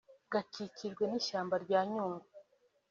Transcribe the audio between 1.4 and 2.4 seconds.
rya Nyungwe